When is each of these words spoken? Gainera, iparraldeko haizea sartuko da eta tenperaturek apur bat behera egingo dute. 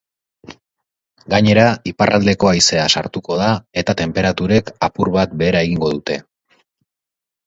Gainera, 1.33 1.65
iparraldeko 1.91 2.49
haizea 2.51 2.85
sartuko 3.01 3.37
da 3.41 3.49
eta 3.81 3.95
tenperaturek 3.99 4.71
apur 4.89 5.13
bat 5.17 5.37
behera 5.43 5.63
egingo 5.67 5.93
dute. 5.97 6.17